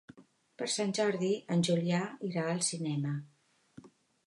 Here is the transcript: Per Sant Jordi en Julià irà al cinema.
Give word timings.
Per 0.61 0.67
Sant 0.75 0.93
Jordi 0.99 1.29
en 1.57 1.61
Julià 1.69 2.01
irà 2.31 2.47
al 2.55 2.65
cinema. 2.71 3.15